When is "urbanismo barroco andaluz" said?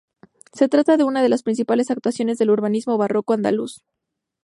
2.49-3.83